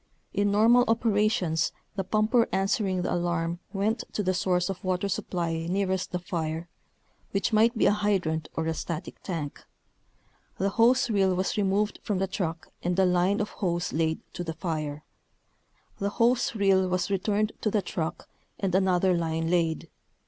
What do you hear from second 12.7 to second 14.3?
and a line of hose laid